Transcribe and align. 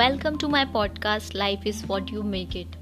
Welcome 0.00 0.36
to 0.36 0.48
my 0.48 0.64
podcast 0.64 1.34
life 1.34 1.66
is 1.66 1.86
what 1.86 2.12
you 2.12 2.22
make 2.22 2.56
it 2.56 2.76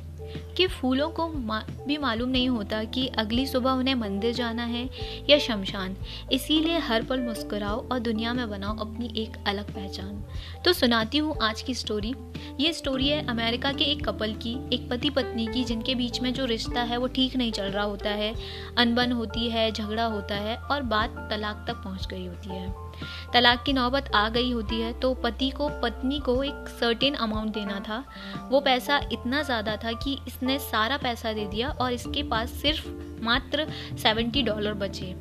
कि 0.57 0.67
फूलों 0.67 1.09
को 1.11 1.29
मा, 1.29 1.63
भी 1.87 1.97
मालूम 1.99 2.29
नहीं 2.29 2.49
होता 2.49 2.85
कि 2.85 3.07
अगली 3.09 3.47
सुबह 3.47 3.71
उन्हें 3.71 3.95
मंदिर 3.95 4.35
जाना 4.35 4.65
है 4.65 4.89
या 5.31 5.39
शमशान। 5.39 5.97
इसीलिए 6.33 6.79
हर 6.79 7.03
पल 7.03 7.21
मुस्कुराओ 7.21 7.89
और 7.89 7.99
दुनिया 7.99 8.33
में 8.33 8.51
बनाओ 8.51 8.77
अपनी 8.77 9.13
एक 9.17 9.37
अलग 9.47 9.75
पहचान। 9.75 10.25
तो 10.65 10.73
सुनाती 10.73 11.19
हूँ 11.19 11.37
आज 11.43 11.63
की 11.63 11.75
स्टोरी 11.75 12.15
ये 12.61 12.73
स्टोरी 12.73 13.09
है 13.09 13.27
अमेरिका 13.27 13.73
के 13.73 13.85
एक 13.85 14.09
कपल 14.09 14.33
की 14.33 14.57
एक 14.73 14.89
पति 14.91 15.11
पत्नी 15.11 15.47
की 15.47 15.65
जिनके 15.65 15.95
बीच 15.95 16.21
में 16.21 16.35
जो 16.35 16.45
रिश्ता 16.45 16.83
है 16.83 16.97
वो 16.97 17.07
ठीक 17.07 17.37
नहीं 17.37 17.53
चल 17.53 17.65
रहा 17.65 17.85
होता 17.85 18.11
है। 18.11 18.35
अनबन 18.79 19.13
होती 19.13 19.51
है 19.51 19.73
झगड़ा 19.73 20.05
होता 20.05 20.35
है 20.35 20.57
और 20.57 20.83
बात 20.83 21.27
तलाक 21.31 21.65
तक 21.69 21.75
पहुँच 21.75 22.07
गई 22.07 22.27
होती 22.27 22.49
है। 22.49 22.88
तलाक 23.33 23.63
की 23.63 23.73
नौबत 23.73 24.11
आ 24.15 24.29
गई 24.29 24.51
होती 24.53 24.81
है 24.81 24.93
तो 24.93 25.13
पति 25.15 25.51
को, 25.51 25.69
पत्नी 25.83 26.19
को 26.21 26.43
एक 26.45 26.69
सर्टेन 26.71 27.15
अमाउंट 27.17 27.53
देना 27.55 27.81
था। 27.81 28.05
वो 28.51 28.61
पैसा 28.61 29.01
इतना 29.13 29.43
ज़्यादा 29.43 29.77
था 29.77 29.93
कि 29.95 30.19
इसने 30.29 30.59
सारा 30.61 30.97
पैसा 30.97 31.33
दे 31.33 31.47
दिया 31.47 31.71
और 31.71 31.93
इसके 31.93 32.23
पास 32.23 32.53
सिर्फ़ 32.53 32.89
मात्र 33.23 33.67
सेवेंटी 33.99 34.43
डॉलर 34.43 34.75
बचे। 34.75 35.15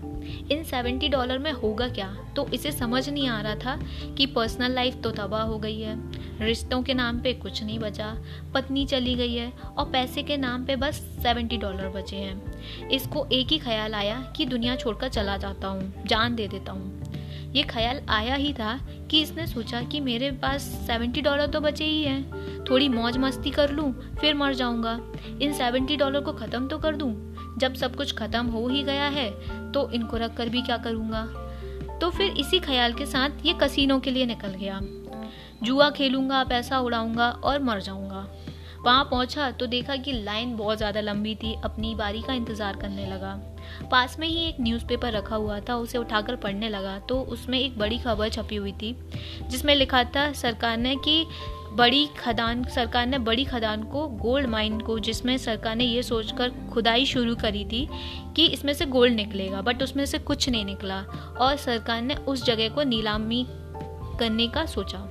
इन 0.52 0.63
सेवेंटी 0.63 1.08
डॉलर 1.09 1.38
में 1.38 1.52
होगा 1.52 1.88
क्या? 1.88 2.08
तो 2.35 2.45
इसे 2.54 2.71
समझ 2.71 3.08
नहीं 3.09 3.27
आ 3.27 3.40
रहा 3.41 3.55
था 3.55 3.77
कि 4.18 4.26
पर्सनल 4.26 4.71
लाइफ 4.71 4.96
तो 5.04 5.12
तबाह 5.12 5.44
हो 5.44 5.57
गई 5.57 5.80
है। 5.82 5.96
रिश्तों 6.40 6.82
के 6.84 6.94
नाम 6.94 7.20
पे 7.20 7.34
कुछ 7.34 7.63
नहीं 7.63 7.77
बचा। 7.80 8.13
पत्नी 8.54 8.85
चली 8.85 9.16
गई 9.16 9.35
है 9.35 9.52
और 9.77 9.90
पैसे 9.91 10.23
के 10.23 10.38
नाम 10.38 10.66
पे 10.66 10.76
बस 10.76 10.96
सेवेंटी 11.23 11.57
डॉलर 11.57 11.90
बचे 11.90 12.16
हैं। 12.16 12.90
इसको 12.90 13.26
एक 13.32 13.48
ही 13.48 13.57
ख्याल 13.57 13.94
आया 13.96 14.20
कि 14.38 14.46
दुनिया 14.46 14.76
छोड़कर 14.76 15.09
चला 15.09 15.38
जाता 15.38 15.68
हूँ। 15.68 16.05
जान 16.05 16.35
दे 16.35 16.48
देता 16.48 16.71
हूँ। 16.71 16.96
ये 17.55 17.63
ख्याल 17.63 18.01
आया 18.09 18.35
ही 18.35 18.51
था 18.53 18.79
कि 19.12 19.21
इसने 19.21 19.45
सोचा 19.48 19.81
कि 19.81 19.99
मेरे 19.99 20.31
पास 20.41 20.62
सेवेंटी 20.87 21.21
डॉलर 21.21 21.48
तो 21.48 21.59
बचे 21.59 21.85
ही 21.85 22.04
हैं। 22.04 22.65
थोड़ी 22.70 22.89
मौज 22.89 23.17
मस्ती 23.17 23.51
कर 23.51 23.71
लूँ, 23.71 23.91
फिर 24.20 24.34
मर 24.35 24.54
जाऊँगा। 24.54 24.99
इन 25.41 25.54
सेवेंटी 25.54 25.98
डॉलर 25.98 26.21
को 26.21 26.34
ख़त्म 26.34 26.67
तो 26.67 26.77
कर 26.77 26.95
दूँ? 26.95 27.13
जब 27.59 27.73
सब 27.73 27.95
कुछ 27.95 28.13
ख़त्म 28.15 28.45
हो 28.45 28.67
ही 28.67 28.84
गया 28.84 29.07
है 29.07 29.29
तो 29.71 29.89
इनको 29.91 30.17
रख 30.17 30.35
कर 30.37 30.49
भी 30.49 30.62
क्या 30.62 30.77
करूँगा? 30.77 31.23
तो 32.01 32.09
फिर 32.09 32.37
इसी 32.37 32.59
ख्याल 32.59 32.93
के 32.93 33.05
साथ 33.05 33.45
ये 33.45 33.54
कसीनों 33.54 33.99
के 33.99 34.11
लिए 34.11 34.26
निकल 34.26 34.54
गया। 34.54 34.79
जुआ 35.63 35.89
खेलूँगा, 35.89 36.43
पैसा 36.43 36.79
उड़ाऊँगा 36.79 37.29
और 37.29 37.59
मर 37.59 37.79
जाऊँगा। 37.82 38.07
वहाँ 38.88 39.04
पहुँचा 39.05 39.49
तो 39.52 39.66
देखा 39.68 39.96
कि 39.96 40.12
लाइन 40.13 40.55
बहुत 40.57 40.77
ज़्यादा 40.77 41.02
लंबी 41.02 41.34
थी, 41.35 41.54
अपनी 41.63 41.93
बारी 41.96 42.21
का 42.21 42.34
इंतज़ार 42.34 42.76
करने 42.76 43.05
लगा। 43.05 43.34
पास 43.91 44.16
में 44.20 44.27
ही 44.27 44.46
एक 44.46 44.60
न्यूज़पेपर 44.62 45.12
रखा 45.13 45.35
हुआ 45.35 45.60
था, 45.60 45.76
उसे 45.76 45.98
उठाकर 45.98 46.35
पढ़ने 46.38 46.70
लगा 46.70 46.98
तो 46.99 47.20
उसमें 47.21 47.60
एक 47.60 47.77
बड़ी 47.79 47.98
खबर 47.99 48.29
छपी 48.29 48.55
हुई 48.55 48.71
थी, 48.74 48.96
जिसमें 49.49 49.74
लिखा 49.76 50.04
था, 50.05 50.32
सरकार 50.34 50.77
ने 50.77 50.96
कि 50.98 51.26
बड़ी 51.74 52.05
खदान, 52.18 52.63
सरकार 52.66 53.05
ने 53.05 53.18
बड़ी 53.20 53.46
खदान 53.46 53.84
को 53.85 54.07
गोल्ड 54.18 54.48
माइन 54.48 54.79
को, 54.79 54.98
जिसमें 54.99 55.38
सरकार 55.38 55.76
ने 55.76 55.85
ये 55.85 56.04
सोचकर 56.04 56.54
खुदाई 56.74 57.05
शुरू 57.05 57.35
करी 57.35 57.66
थी 57.66 57.88
कि 58.35 58.46
इसमें 58.48 58.74
से 58.74 58.85
गोल्ड 58.88 59.16
निकलेगा 59.16 59.62
बट 59.62 59.84
उसमें 59.84 60.05
से 60.05 60.20
कुछ 60.22 60.49
नहीं 60.49 60.66
निकला, 60.66 61.04
और 61.40 61.55
सरकार 61.57 62.01
ने 62.01 62.16
उस 62.16 62.46
जगह 62.46 62.70
को 62.70 62.84
नीलामी 62.85 63.46
करने 64.19 64.47
का 64.47 64.66
सोचा। 64.68 65.07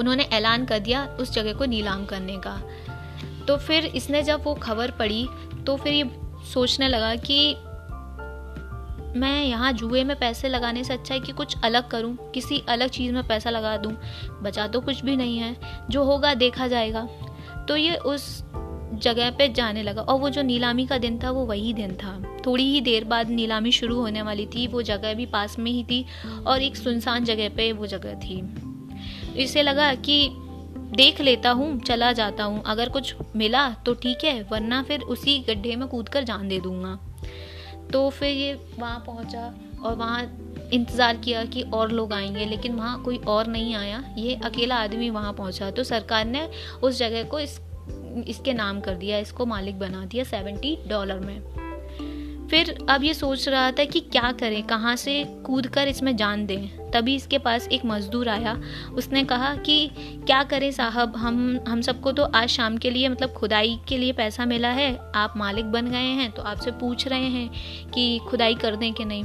उन्होंने 0.00 0.24
ऐलान 0.32 0.64
कर 0.66 0.78
दिया 0.78 1.04
उस 1.20 1.32
जगह 1.32 1.52
को 1.52 1.64
नीलाम 1.64 2.04
करने 2.06 2.36
का। 2.36 2.56
तो 3.48 3.56
फिर 3.56 3.84
इसने 3.86 4.22
जब 4.22 4.42
वो 4.44 4.54
खबर 4.54 4.90
पढ़ी 4.90 5.26
तो 5.66 5.76
फिर 5.76 5.92
ये 5.92 6.10
सोचने 6.52 6.88
लगा 6.88 7.14
कि 7.16 7.56
मैं 9.18 9.44
यहाँ 9.44 9.72
जुए 9.72 10.04
में 10.04 10.18
पैसे 10.18 10.48
लगाने 10.48 10.84
से 10.84 10.92
अच्छा 10.92 11.14
है 11.14 11.20
कि 11.20 11.32
कुछ 11.32 11.56
अलग 11.64 11.88
करूँ, 11.88 12.16
किसी 12.32 12.62
अलग 12.68 12.88
चीज़ 12.88 13.12
में 13.12 13.26
पैसा 13.28 13.50
लगा 13.50 13.76
दूँ। 13.76 13.92
बचा 14.42 14.66
तो 14.66 14.80
कुछ 14.80 15.04
भी 15.04 15.16
नहीं 15.16 15.38
है, 15.38 15.56
जो 15.90 16.04
होगा 16.04 16.34
देखा 16.34 16.68
जाएगा। 16.68 17.08
तो 17.68 17.76
ये 17.76 17.96
उस 17.96 18.44
जगह 18.94 19.30
पे 19.30 19.48
जाने 19.48 19.82
लगा 19.82 20.02
और 20.02 20.20
वो 20.20 20.30
जो 20.30 20.42
नीलामी 20.42 20.86
का 20.86 20.98
दिन 20.98 21.18
था, 21.18 21.30
वो 21.30 21.44
वही 21.46 21.72
दिन 21.72 21.94
था। 21.94 22.40
थोड़ी 22.46 22.64
ही 22.64 22.80
देर 22.80 23.04
बाद 23.04 23.30
नीलामी 23.30 23.72
शुरू 23.72 24.00
होने 24.00 24.22
वाली 24.22 24.46
थी, 24.46 24.66
वो 24.66 24.82
जगह 24.82 25.14
भी 25.14 25.26
पास 25.26 25.58
में 25.58 25.70
ही 25.70 25.84
थी 25.84 26.04
और 26.46 26.62
एक 26.62 26.76
सुनसान 26.76 27.24
जगह 27.24 27.48
पे 27.48 27.72
वो 27.72 27.86
जगह 27.86 28.14
थी। 28.14 28.42
इसे 29.36 29.62
लगा 29.62 29.94
कि 29.94 30.28
देख 30.86 31.20
लेता 31.20 31.50
हूँ, 31.50 31.78
चला 31.80 32.12
जाता 32.12 32.44
हूँ। 32.44 32.62
अगर 32.66 32.88
कुछ 32.88 33.14
मिला 33.36 33.68
तो 33.86 33.94
ठीक 33.94 34.24
है, 34.24 34.42
वरना 34.42 34.82
फिर 34.82 35.00
उसी 35.00 35.38
गड्ढे 35.38 35.76
में 35.76 35.88
कूद 35.88 36.08
कर 36.08 36.24
जान 36.24 36.48
दे 36.48 36.60
दूँगा। 36.60 36.98
तो 37.92 38.08
फिर 38.10 38.28
ये 38.28 38.52
वहाँ 38.78 39.02
पहुँचा 39.06 39.54
और 39.84 39.94
वहाँ 39.94 40.22
इंतज़ार 40.72 41.16
किया 41.16 41.44
कि 41.44 41.62
और 41.62 41.92
लोग 41.92 42.12
आएँगे, 42.12 42.44
लेकिन 42.44 42.74
वहाँ 42.74 43.02
कोई 43.02 43.18
और 43.18 43.46
नहीं 43.46 43.74
आया। 43.74 44.02
ये 44.18 44.34
अकेला 44.34 44.76
आदमी 44.76 45.10
वहाँ 45.10 45.32
पहुँचा। 45.32 45.70
तो 45.70 45.84
सरकार 45.84 46.24
ने 46.24 46.48
उस 46.82 46.98
जगह 46.98 47.22
को 47.22 47.38
इस, 47.38 47.60
इसके 48.26 48.52
नाम 48.52 48.80
कर 48.80 48.94
दिया, 48.94 49.18
इसको 49.18 49.46
मालिक 49.46 49.78
बना 49.78 50.04
दिया, 50.04 50.24
सेवेंटी 50.24 50.78
डॉलर 50.88 51.20
में। 51.20 51.65
फिर 52.50 52.76
अब 52.90 53.04
ये 53.04 53.12
सोच 53.14 53.48
रहा 53.48 53.70
था 53.70 53.84
कि 53.84 54.00
क्या 54.02 54.30
करें, 54.32 54.62
कहाँ 54.62 54.94
से 54.96 55.24
कूद 55.44 55.66
कर 55.66 55.88
इसमें 55.88 56.16
जान 56.16 56.44
दें। 56.46 56.90
तभी 56.90 57.14
इसके 57.14 57.38
पास 57.38 57.66
एक 57.68 57.84
मज़दूर 57.84 58.28
आया। 58.28 58.56
उसने 58.94 59.22
कहा 59.24 59.54
कि, 59.56 59.90
क्या 60.26 60.42
करें 60.42 60.70
साहब, 60.72 61.16
हम 61.16 61.58
हम 61.68 61.80
सबको 61.80 62.12
तो 62.12 62.22
आज 62.24 62.48
शाम 62.48 62.76
के 62.76 62.90
लिए 62.90 63.08
मतलब 63.08 63.32
खुदाई 63.32 63.78
के 63.88 63.98
लिए 63.98 64.12
पैसा 64.12 64.44
मिला 64.44 64.68
है। 64.68 64.96
आप 65.14 65.34
मालिक 65.36 65.72
बन 65.72 65.90
गए 65.90 66.12
हैं 66.12 66.30
तो 66.30 66.42
आपसे 66.42 66.70
पूछ 66.70 67.06
रहे 67.08 67.28
हैं 67.28 67.90
कि 67.90 68.20
खुदाई 68.28 68.54
कर 68.54 68.76
दें 68.76 68.92
कि 68.92 69.04
नहीं? 69.04 69.24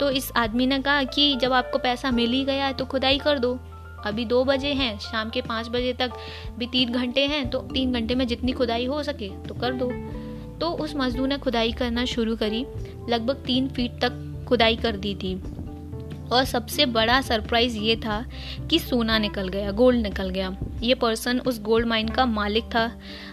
तो 0.00 0.10
इस 0.10 0.30
आदमी 0.36 0.66
ने 0.66 0.78
कहा 0.78 1.02
कि, 1.04 1.34
जब 1.36 1.52
आपको 1.52 1.78
पैसा 1.78 2.10
मिल 2.10 2.32
ही 2.32 2.44
गया 2.44 2.66
है 2.66 2.72
तो 2.72 2.84
खुदाई 2.84 3.18
कर 3.18 3.38
दो। 3.38 3.58
अभी 4.06 4.24
दो 4.24 4.44
बजे 4.44 4.72
हैं, 4.72 4.98
शाम 4.98 5.30
के 5.30 5.40
पाँच 5.40 5.68
बजे 5.68 5.92
तक 5.92 6.12
भी 6.58 6.66
तीन 6.66 6.92
घंटे 6.92 7.26
हैं 7.26 7.48
तो 7.50 7.58
तीन 7.72 7.92
घंटे 7.92 8.14
में 8.14 8.26
जितनी 8.26 8.52
खुदाई 8.52 8.84
हो 8.86 9.02
सके 9.02 9.28
तो 9.46 9.54
कर 9.54 9.72
दो। 9.72 9.90
तो 10.60 10.70
उस 10.74 10.94
मजदूर 10.96 11.28
ने 11.28 11.38
खुदाई 11.38 11.72
करना 11.72 12.04
शुरू 12.04 12.36
करी। 12.36 12.64
लगभग 13.08 13.42
तीन 13.46 13.68
फीट 13.68 14.00
तक 14.00 14.44
खुदाई 14.48 14.76
कर 14.76 14.96
दी 14.96 15.14
थी। 15.14 15.34
और 16.28 16.44
सबसे 16.44 16.86
बड़ा 16.86 17.20
सरप्राइज़ 17.20 17.76
ये 17.78 17.94
था 17.96 18.24
कि 18.70 18.78
सोना 18.78 19.18
निकल 19.18 19.48
गया, 19.48 19.70
गोल्ड 19.70 20.02
निकल 20.02 20.30
गया। 20.30 20.56
ये 20.82 20.94
पर्सन 20.94 21.38
उस 21.40 21.60
गोल्ड 21.62 21.86
माइन 21.86 22.08
का 22.08 22.26
मालिक 22.26 22.64
था। 22.64 22.90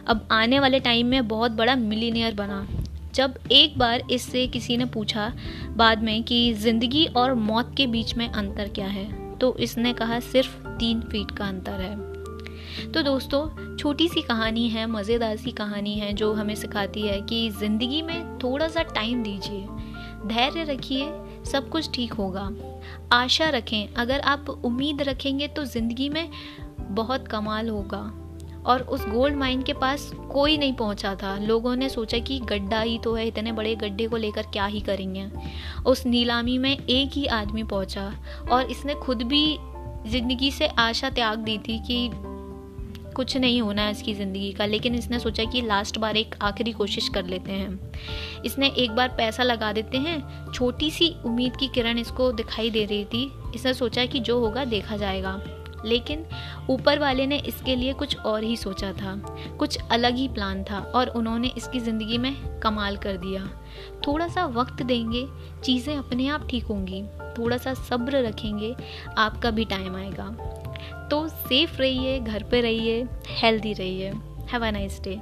अब 0.08 0.28
आने 0.32 0.60
वाले 0.60 0.80
टाइम 0.80 1.08
में 1.08 1.28
बहुत 1.28 1.52
बड़ा 1.52 1.76
मिलीनियर 1.76 2.34
बना। 2.34 2.68
जब 3.16 3.38
एक 3.52 3.78
बार 3.78 4.04
इससे 4.12 4.46
किसी 4.48 4.78
ने 4.78 4.86
पूछा 4.86 5.32
बाद 5.70 6.04
में 6.04 6.24
कि 6.24 6.54
ज़िंदगी 6.54 7.06
और 7.08 7.34
मौत 7.34 7.74
के 7.78 7.88
बीच 7.88 8.16
में 8.16 8.28
अंतर 8.28 8.70
क्या 8.70 8.88
है 8.88 9.38
तो 9.38 9.56
इसने 9.58 9.94
कहा, 9.94 10.20
सिर्फ़ 10.22 10.58
तीन 10.70 11.02
फीट 11.02 11.32
का 11.32 11.46
अंतर 11.46 11.82
है। 11.82 12.15
तो 12.86 13.02
दोस्तों, 13.02 13.76
छोटी 13.78 14.08
सी 14.10 14.22
कहानी 14.22 14.68
है, 14.70 14.86
मज़ेदार 14.88 15.38
सी 15.38 15.52
कहानी 15.52 15.94
है 15.96 16.12
जो 16.14 16.32
हमें 16.34 16.56
सिखाती 16.56 17.02
है 17.02 17.20
कि 17.22 17.50
ज़िंदगी 17.50 18.02
में 18.02 18.38
थोड़ा 18.40 18.68
सा 18.68 18.82
टाइम 18.84 19.24
दीजिए, 19.24 19.66
धैर्य 20.28 20.64
रखिए, 20.64 21.10
सब 21.46 21.70
कुछ 21.70 21.90
ठीक 21.94 22.14
होगा। 22.14 22.50
आशा 23.14 23.50
रखें, 23.50 23.94
अगर 23.94 24.20
आप 24.20 24.50
उम्मीद 24.50 25.02
रखेंगे 25.02 25.48
तो 25.48 25.66
ज़िंदगी 25.66 26.10
में 26.10 26.30
बहुत 26.82 27.28
कमाल 27.28 27.70
होगा। 27.70 28.12
और 28.66 28.82
उस 28.82 29.06
गोल्ड 29.08 29.36
माइन 29.36 29.62
के 29.62 29.74
पास 29.74 30.12
कोई 30.32 30.58
नहीं 30.58 30.74
पहुँचा 30.74 31.14
था। 31.16 31.38
लोगों 31.38 31.76
ने 31.76 31.90
सोचा 31.90 32.18
कि 32.20 32.40
गड्ढा 32.40 32.82
ही 32.82 32.98
तो 33.00 33.14
है, 33.14 33.28
इतने 33.28 33.52
बड़े 33.52 33.76
गड्ढे 33.76 34.08
को 34.08 34.18
लेकर 34.18 34.44
क्या 34.44 34.66
ही 34.66 34.80
करेंगे। 34.82 35.30
उस 35.86 36.06
नीलामी 36.06 36.58
में 36.58 36.78
एक 36.78 37.12
ही 37.14 37.26
आदमी 37.26 37.64
पहुँचा 37.64 38.12
और 38.52 38.72
इसने 38.72 38.96
खुद 38.96 39.22
भी 39.24 39.46
ज़िंदगी 40.08 40.52
से 40.52 40.68
आशा 40.68 41.10
त्याग 41.10 41.40
दी 41.40 41.58
थी 41.58 41.78
कि 41.80 42.10
कुछ 43.16 43.36
नहीं 43.38 43.62
होना 43.62 43.82
है 43.82 43.92
इसकी 43.92 44.14
ज़िंदगी 44.14 44.52
का, 44.52 44.66
लेकिन 44.66 44.96
इसने 44.96 45.20
सोचा 45.20 45.44
कि 45.44 45.62
लास्ट 45.62 45.98
बार 45.98 46.18
एक 46.18 46.36
आखिरी 46.42 46.72
कोशिश 46.72 47.10
कर 47.10 47.26
लेते 47.26 47.52
हैं। 47.52 47.92
इसने 48.46 48.68
एक 48.68 48.92
बार 48.92 49.10
पैसा 49.18 49.44
लगा 49.44 49.72
देते 49.74 49.98
हैं। 49.98 50.52
छोटी 50.52 50.92
सी 50.92 51.16
उम्मीद 51.26 51.58
की 51.58 51.68
किरण 51.68 51.98
इसको 51.98 52.32
दिखाई 52.32 52.70
दे 52.70 52.86
रही 52.86 53.06
थी। 53.06 53.32
इसने 53.56 53.74
सोचा 53.74 54.06
कि 54.06 54.20
जो 54.20 54.40
होगा 54.40 54.66
देखा 54.66 54.98
जाएगा। 54.98 55.42
लेकिन 55.86 56.26
ऊपर 56.70 57.00
वाले 57.00 57.26
ने 57.26 57.38
इसके 57.38 57.76
लिए 57.76 57.94
कुछ 57.94 58.18
और 58.18 58.44
ही 58.44 58.56
सोचा 58.58 58.92
था। 58.94 59.16
कुछ 59.60 59.78
अलग 59.92 60.16
ही 60.16 60.28
प्लान 60.28 60.64
था 60.64 60.80
और 60.96 61.08
उन्होंने 61.10 61.52
इसकी 61.58 61.80
ज़िंदगी 61.80 62.18
में 62.18 62.60
कमाल 62.60 62.98
कर 62.98 63.18
दिया। 63.18 63.46
थोड़ा 64.08 64.28
सा 64.28 64.46
वक्त 64.46 64.84
देंगे, 64.84 65.26
चीज़ें 65.64 65.96
अपने 65.98 66.28
आप 66.28 66.48
ठीक 66.50 66.64
होंगी। 66.64 67.04
थोड़ा 67.38 67.58
सा 67.58 67.74
सब्र 67.74 68.24
रखेंगे, 68.24 68.76
आपका 69.18 69.52
भी 69.52 69.66
टाइम 69.66 69.96
आएगा। 69.96 70.36
तो 71.12 71.28
सेफ़ 71.28 71.78
रहिए, 71.78 72.20
घर 72.20 72.44
पे 72.44 72.62
रहिए 72.62 73.06
हेल्दी 73.30 73.74
रहिए। 73.74 74.12
Have 74.52 74.66
a 74.66 74.72
nice 74.72 75.00
day 75.04 75.16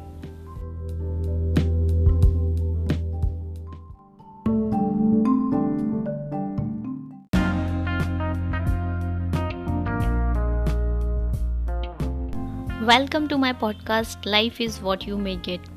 welcome 12.86 13.28
to 13.28 13.38
my 13.38 13.54
podcast 13.54 14.28
life 14.28 14.62
is 14.62 14.80
what 14.82 15.08
you 15.08 15.18
make 15.18 15.50
it 15.50 15.68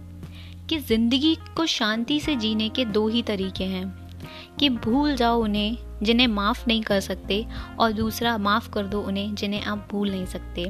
कि 0.68 0.78
ज़िंदगी 0.78 1.34
को 1.56 1.66
शांति 1.66 2.20
से 2.20 2.36
जीने 2.36 2.68
के 2.68 2.84
दो 2.84 3.06
ही 3.08 3.22
तरीके 3.22 3.64
हैं, 3.64 3.86
कि 4.58 4.68
भूल 4.68 5.14
जाओ 5.16 5.42
उन्हें 5.42 5.76
जिन्हें 6.02 6.26
माफ़ 6.26 6.64
नहीं 6.68 6.82
कर 6.82 7.00
सकते 7.00 7.44
और 7.80 7.92
दूसरा 7.92 8.36
माफ़ 8.38 8.70
कर 8.70 8.86
दो 8.86 9.00
उन्हें 9.02 9.34
जिन्हें 9.34 9.62
आप 9.62 9.88
भूल 9.90 10.10
नहीं 10.10 10.26
सकते। 10.26 10.64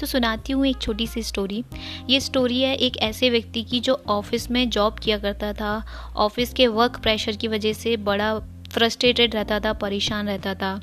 तो 0.00 0.06
सुनाती 0.06 0.52
हूँ 0.52 0.66
एक 0.66 0.78
छोटी 0.78 1.06
सी 1.06 1.22
स्टोरी 1.22 1.64
ये 2.10 2.20
स्टोरी 2.20 2.60
है 2.60 2.74
एक 2.76 2.96
ऐसे 2.98 3.30
व्यक्ति 3.30 3.62
की 3.62 3.80
जो 3.80 4.02
ऑफ़िस 4.08 4.50
में 4.50 4.68
जॉब 4.70 4.98
किया 4.98 5.18
करता 5.18 5.52
था। 5.52 5.82
ऑफ़िस 6.16 6.52
के 6.52 6.66
वर्क 6.66 7.00
प्रेशर 7.00 7.36
की 7.36 7.48
वजह 7.48 7.72
से 7.72 7.96
बड़ा 7.96 8.32
फ्रस्ट्रेटेड 8.78 9.34
रहता 9.34 9.58
था, 9.60 9.72
परेशान 9.72 10.28
रहता 10.28 10.54
था 10.54 10.80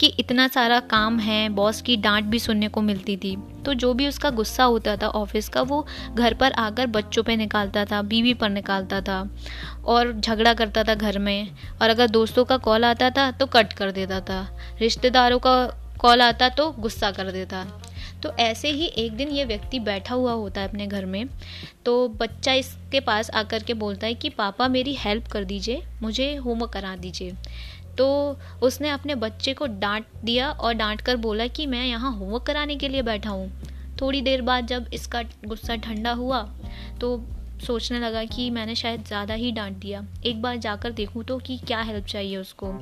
कि 0.00 0.06
इतना 0.18 0.46
सारा 0.48 0.78
काम 0.90 1.18
है 1.18 1.48
बॉस 1.48 1.80
की 1.82 1.96
डांट 1.96 2.24
भी 2.24 2.38
सुनने 2.38 2.68
को 2.68 2.80
मिलती 2.82 3.16
थी। 3.16 3.36
तो 3.64 3.74
जो 3.74 3.92
भी 3.94 4.06
उसका 4.08 4.30
गुस्सा 4.30 4.64
होता 4.64 4.96
था 4.96 5.08
ऑफ़िस 5.08 5.48
का, 5.48 5.62
वो 5.62 5.86
घर 6.14 6.34
पर 6.34 6.52
आकर 6.52 6.86
बच्चों 6.88 7.22
पे 7.22 7.36
निकालता 7.36 7.84
था, 7.84 8.02
बीवी 8.02 8.34
पर 8.34 8.50
निकालता 8.50 9.00
था 9.00 9.22
और 9.84 10.12
झगड़ा 10.12 10.54
करता 10.54 10.84
था 10.84 10.94
घर 10.94 11.18
में 11.18 11.48
और 11.82 11.90
अगर 11.90 12.08
दोस्तों 12.10 12.44
का 12.44 12.56
कॉल 12.58 12.84
आता 12.84 13.10
था 13.10 13.30
तो 13.30 13.46
कट 13.46 13.72
कर 13.72 13.90
देता 13.92 14.20
था। 14.20 14.46
रिश्तेदारों 14.80 15.38
का 15.38 15.56
कॉल 16.00 16.22
आता 16.22 16.48
तो 16.48 16.70
गुस्सा 16.72 17.10
कर 17.10 17.30
देता। 17.32 17.66
तो 18.26 18.32
ऐसे 18.32 18.70
ही 18.70 18.86
एक 18.86 19.12
दिन 19.12 19.28
ये 19.28 19.44
व्यक्ति 19.44 19.78
बैठा 19.78 20.14
हुआ 20.14 20.32
होता 20.32 20.60
है 20.60 20.68
अपने 20.68 20.86
घर 20.86 21.04
में 21.06 21.26
तो 21.84 22.08
बच्चा 22.08 22.52
इसके 22.52 23.00
पास 23.00 23.30
आकर 23.30 23.62
के 23.62 23.74
बोलता 23.74 24.06
है 24.06 24.14
कि, 24.14 24.28
पापा, 24.28 24.68
मेरी 24.68 24.94
हेल्प 24.94 25.26
कर 25.26 25.44
दीजिए, 25.44 25.82
मुझे 26.02 26.34
होमवर्क 26.36 26.72
करा 26.72 26.96
दीजिए। 26.96 27.32
तो 27.98 28.38
उसने 28.62 28.88
अपने 28.88 29.14
बच्चे 29.14 29.54
को 29.54 29.66
डांट 29.66 30.04
दिया 30.24 30.50
और 30.50 30.74
डांट 30.74 31.00
कर 31.00 31.16
बोला 31.16 31.46
कि, 31.46 31.66
मैं 31.66 31.86
यहाँ 31.86 32.12
होमवर्क 32.12 32.42
कराने 32.42 32.76
के 32.76 32.88
लिए 32.88 33.02
बैठा 33.02 33.30
हूँ। 33.30 33.50
थोड़ी 34.00 34.20
देर 34.20 34.42
बाद 34.42 34.66
जब 34.66 34.86
इसका 34.92 35.22
गुस्सा 35.44 35.76
ठंडा 35.76 36.12
हुआ 36.12 36.42
तो 37.00 37.16
सोचने 37.66 37.98
लगा 38.00 38.24
कि 38.24 38.48
मैंने 38.50 38.74
शायद 38.74 39.04
ज़्यादा 39.04 39.34
ही 39.34 39.50
डांट 39.52 39.76
दिया। 39.76 40.04
एक 40.26 40.42
बार 40.42 40.56
जाकर 40.56 40.92
देखूँ 40.92 41.24
तो 41.24 41.38
कि 41.38 41.56
क्या 41.58 41.80
हेल्प 41.80 42.04
चाहिए 42.04 42.36
उसको। 42.36 42.72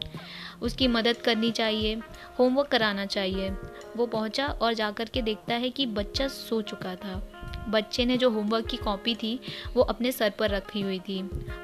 उसकी 0.63 0.89
मदद 0.89 1.17
करनी 1.17 1.51
चाहिए 1.51 1.95
होमवर्क 2.39 2.69
कराना 2.69 3.07
चाहिए। 3.07 3.51
वो 3.97 4.07
पहुँचा 4.07 4.47
और 4.47 4.75
जाकर 4.75 5.09
के 5.09 5.23
देखता 5.23 5.55
है 5.55 5.71
कि 5.71 5.87
बच्चा 5.89 6.29
सो 6.29 6.61
चुका 6.63 6.95
था। 6.97 7.23
बच्चे 7.69 8.05
ने 8.05 8.17
जो 8.19 8.31
होमवर्क 8.31 8.67
की 8.67 8.77
कॉपी 8.77 9.15
थी, 9.15 9.39
वो 9.75 9.83
अपने 9.83 10.13
सर 10.13 10.31
पर 10.31 10.51
रखी 10.51 10.81
हुई 10.81 10.99
थी। 10.99 11.19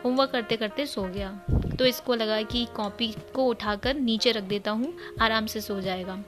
होमवर्क 0.05 0.31
करते 0.31 0.57
करते 0.57 0.87
सो 0.87 1.03
गया। 1.05 1.31
तो 1.79 1.87
इसको 1.87 2.15
लगा 2.15 2.41
कि 2.43 2.67
कॉपी 2.77 3.13
को 3.35 3.47
उठाकर 3.47 3.95
नीचे 3.95 4.33
रख 4.33 4.45
देता 4.45 4.71
हूँ, 4.71 4.93
आराम 5.21 5.47
से 5.47 5.61
सो 5.61 5.81
जाएगा। 5.81 6.23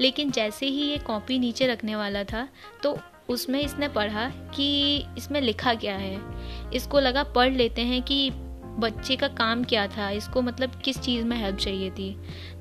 लेकिन 0.00 0.30
जैसे 0.30 0.66
ही 0.66 0.82
ये 0.82 0.98
कॉपी 0.98 1.38
नीचे 1.38 1.66
रखने 1.66 1.96
वाला 1.96 2.24
था 2.24 2.48
तो 2.82 2.98
उसमें 3.32 3.60
इसने 3.60 3.88
पढ़ा 3.88 4.28
कि 4.54 5.04
इसमें 5.18 5.40
लिखा 5.40 5.74
क्या 5.74 5.96
है। 5.96 6.18
इसको 6.74 7.00
लगा 7.00 7.22
पढ़ 7.24 7.52
लेते 7.52 7.82
हैं 7.82 8.02
कि 8.02 8.30
बच्चे 8.78 9.16
का 9.16 9.28
काम 9.28 9.64
क्या 9.64 9.86
था, 9.86 10.10
इसको 10.10 10.42
मतलब 10.42 10.80
किस 10.84 11.00
चीज़ 11.00 11.24
में 11.24 11.36
हेल्प 11.36 11.56
चाहिए 11.56 11.90
थी। 11.90 12.16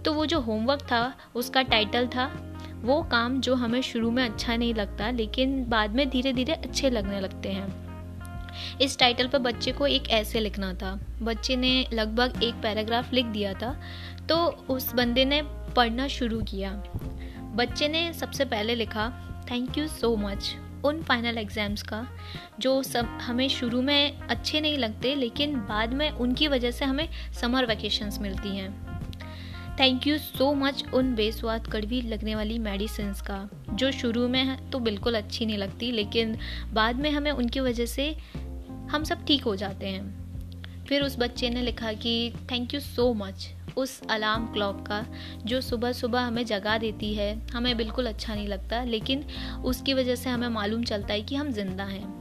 तो 0.06 0.14
वो 0.14 0.26
जो 0.26 0.40
होमवर्क 0.40 0.82
था, 0.82 1.14
उसका 1.36 1.62
टाइटल 1.62 2.08
था, 2.08 2.32
वो 2.82 3.02
काम 3.04 3.40
जो 3.42 3.56
हमें 3.56 3.82
शुरू 3.82 4.12
में 4.12 4.24
अच्छा 4.24 4.56
नहीं 4.56 4.74
लगता, 4.74 5.10
लेकिन 5.12 5.64
बाद 5.70 5.96
में 5.96 6.10
धीरे 6.10 6.34
धीरे 6.34 6.54
अच्छे 6.54 6.90
लगने 6.90 7.20
लगते 7.20 7.50
हैं। 7.50 8.80
इस 8.82 8.98
टाइटल 9.00 9.28
पर 9.28 9.40
बच्चे 9.40 9.72
को 9.72 9.88
एक 9.88 10.10
ऐसे 10.10 10.40
लिखना 10.40 10.74
था। 10.74 10.94
बच्चे 11.22 11.56
ने 11.56 11.88
लगभग 11.94 12.44
एक 12.44 12.56
पैराग्राफ 12.56 13.14
लिख 13.14 13.26
दिया 13.26 13.54
था 13.54 13.76
तो 14.30 14.38
उस 14.70 14.94
बंदे 14.94 15.26
ने 15.26 15.42
पढ़ना 15.76 16.08
शुरू 16.08 16.42
किया। 16.42 16.72
बच्चे 17.56 17.88
ने 17.88 18.12
सबसे 18.14 18.46
पहले 18.46 18.76
लिखा 18.76 19.06
थैंक 19.52 19.78
यू 19.78 19.88
सो 19.88 20.16
मच 20.16 20.56
उन 20.86 21.02
फाइनल 21.02 21.38
एग्ज़ाम्स 21.38 21.82
का, 21.82 22.08
जो 22.60 22.84
सब 22.84 23.06
हमें 23.22 23.48
शुरू 23.50 23.82
में 23.82 24.20
अच्छे 24.20 24.62
नहीं 24.62 24.78
लगते, 24.78 25.16
लेकिन 25.16 25.56
बाद 25.56 25.94
में 25.94 26.10
उनकी 26.10 26.48
वजह 26.48 26.72
से 26.72 26.86
हमें 26.86 27.08
समर 27.42 27.66
वैकेशंस 27.66 28.20
मिलती 28.20 28.50
हैं। 28.50 28.70
थैंक 29.80 30.08
यू 30.08 30.18
सो 30.18 30.54
मच 30.54 30.84
उन 30.94 31.14
बेस्वाद 31.16 31.68
कड़वी 31.68 32.02
लगने 32.02 32.36
वाली 32.36 32.60
मेडिसिन 32.60 33.14
का, 33.14 33.50
जो 33.74 33.92
शुरू 33.92 34.28
में 34.28 34.70
तो 34.70 34.80
बिल्कुल 34.80 35.16
अच्छी 35.16 35.46
नहीं 35.46 35.58
लगती, 35.58 35.92
लेकिन 35.92 36.38
बाद 36.74 36.96
में 36.96 37.12
हमें 37.12 37.32
उनकी 37.32 37.60
वजह 37.60 37.86
से 37.86 38.16
हम 38.92 39.04
सब 39.04 39.26
ठीक 39.26 39.44
हो 39.44 39.56
जाते 39.56 39.88
हैं। 39.88 40.86
फिर 40.86 41.04
उस 41.04 41.20
बच्चे 41.20 41.50
ने 41.50 41.62
लिखा 41.62 41.94
कि 41.94 42.34
थैंक 42.52 42.74
यू 42.74 42.80
सो 42.80 43.14
मच 43.14 43.50
उस 43.78 44.02
अलार्म 44.10 44.46
क्लॉक 44.46 44.88
का, 44.88 45.06
जो 45.46 45.62
सुबह 45.62 45.92
सुबह 45.92 46.22
हमें 46.22 46.46
जगा 46.46 46.78
देती 46.78 47.14
है, 47.14 47.48
हमें 47.48 47.78
बिल्कुल 47.78 48.06
अच्छा 48.06 48.36
नहीं 48.36 48.48
लगता, 48.48 48.84
लेकिन 48.84 49.26
उसकी 49.66 49.94
वजह 49.94 50.16
से 50.16 50.30
हमें 50.30 50.48
मालूम 50.48 50.84
चलता 50.84 51.14
है 51.14 51.22
कि 51.22 51.36
हम 51.36 51.52
ज़िंदा 51.52 51.84
हैं। 51.84 52.21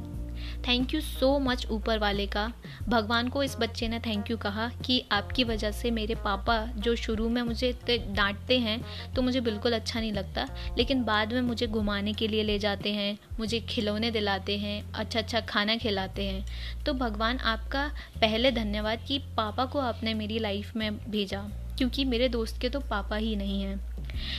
थैंक 0.66 0.94
यू 0.94 1.00
सो 1.00 1.38
मच 1.38 1.66
ऊपर 1.70 1.98
वाले 1.98 2.26
का। 2.26 2.46
भगवान 2.88 3.28
को 3.28 3.42
इस 3.42 3.56
बच्चे 3.60 3.88
ने 3.88 3.98
थैंक 4.00 4.30
यू 4.30 4.36
कहा 4.36 4.68
कि 4.86 5.02
आपकी 5.12 5.44
वजह 5.44 5.70
से 5.70 5.90
मेरे 5.90 6.14
पापा 6.14 6.58
जो 6.76 6.94
शुरू 6.96 7.28
में 7.28 7.40
मुझे 7.42 7.68
इतने 7.68 7.96
डांटते 8.14 8.58
हैं 8.58 8.80
तो 9.14 9.22
मुझे 9.22 9.40
बिल्कुल 9.40 9.72
अच्छा 9.72 10.00
नहीं 10.00 10.12
लगता। 10.12 10.46
लेकिन 10.78 11.04
बाद 11.04 11.32
में 11.32 11.40
मुझे 11.40 11.66
घुमाने 11.66 12.12
के 12.12 12.28
लिए 12.28 12.42
ले 12.42 12.58
जाते 12.58 12.92
हैं, 12.92 13.18
मुझे 13.38 13.60
खिलौने 13.60 14.10
दिलाते 14.10 14.58
हैं 14.58 14.82
अच्छा 14.92 15.18
अच्छा 15.18 15.40
खाना 15.40 15.76
खिलाते 15.76 16.24
हैं। 16.24 16.84
तो 16.84 16.92
भगवान 16.94 17.38
आपका 17.38 17.86
पहले 18.20 18.52
धन्यवाद 18.52 19.04
कि 19.08 19.18
पापा 19.36 19.64
को 19.64 19.78
आपने 19.80 20.14
मेरी 20.14 20.38
लाइफ 20.38 20.76
में 20.76 20.96
भेजा, 21.10 21.46
क्योंकि 21.78 22.04
मेरे 22.04 22.28
दोस्त 22.28 22.60
के 22.60 22.68
तो 22.68 22.80
पापा 22.80 23.16
ही 23.16 23.36
नहीं 23.36 23.62
हैं। 23.62 23.89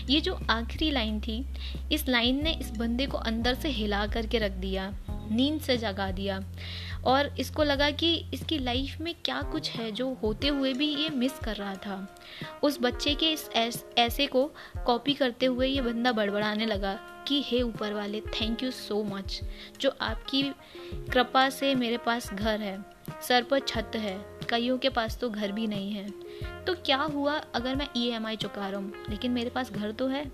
ये 0.10 0.22
जो 0.22 0.40
आखिरी 0.50 0.92
लाइन 0.92 1.20
थी 1.20 1.46
इस 1.92 2.08
लाइन 2.08 2.44
ने 2.44 2.52
इस 2.52 2.72
बंदे 2.72 3.06
को 3.06 3.18
अंदर 3.18 3.54
से 3.54 3.70
हिला 3.70 4.08
करके 4.08 4.38
रख 4.38 4.52
दिया 4.52 4.94
नींद 5.10 5.62
से 5.62 5.78
जगा 5.78 6.12
दिया। 6.12 6.44
और 7.06 7.36
इसको 7.40 7.64
लगा 7.64 7.92
कि 7.92 8.26
इसकी 8.34 8.58
लाइफ 8.60 9.02
में 9.02 9.16
क्या 9.26 9.42
कुछ 9.42 9.72
है 9.72 9.92
जो 9.92 10.14
होते 10.14 10.48
हुए 10.48 10.74
भी 10.74 10.96
ये 10.96 11.10
मिस 11.10 11.34
कर 11.34 11.56
रहा 11.56 11.76
था। 11.76 12.16
उस 12.64 12.78
बच्चे 12.82 13.16
के 13.16 13.32
इस 13.32 13.50
ऐस, 13.56 13.86
को 14.22 14.52
कॉपी 14.86 15.14
करते 15.14 15.46
हुए 15.46 15.68
ये 15.68 15.82
बंदा 15.82 16.12
बड़बड़ाने 16.12 16.66
लगा 16.66 17.00
कि 17.28 17.44
हे 17.48 17.62
ऊपर 17.62 17.94
वाले 17.94 18.22
थैंक 18.22 18.64
यू 18.64 18.72
सो 18.72 19.04
मच 19.04 19.42
जो 19.82 19.98
आपकी 20.02 20.44
कृपा 21.12 21.50
से 21.50 21.76
मेरे 21.76 21.98
पास 21.98 22.34
घर 22.34 22.62
है। 22.62 22.91
सर 23.28 23.44
पर 23.44 23.60
छत 23.60 23.92
है। 23.96 24.26
कईयों 24.50 24.78
के 24.78 24.90
पास 24.90 25.18
तो 25.18 25.30
घर 25.30 25.52
भी 25.52 25.68
नहीं 25.68 25.92
है। 25.92 26.10
तो 26.66 26.74
क्या 26.74 26.98
हुआ 26.98 27.34
अगर 27.56 27.76
मैं 27.76 27.88
ई 27.98 28.08
एम 28.10 28.26
आई 28.26 28.36
चुका 28.36 28.70
रहा 28.70 28.80
हूँ? 28.80 28.94
लेकिन 29.10 29.32
मेरे 29.32 29.50
पास 29.50 29.72
घर 29.72 29.92
तो 29.92 30.08
है। 30.08 30.32